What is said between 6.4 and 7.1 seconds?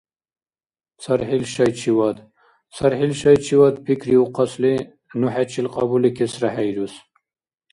хӀейрус.